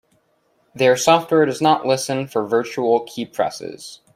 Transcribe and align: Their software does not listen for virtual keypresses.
Their 0.73 0.97
software 0.97 1.45
does 1.45 1.61
not 1.61 1.85
listen 1.85 2.25
for 2.25 2.47
virtual 2.47 3.05
keypresses. 3.05 3.99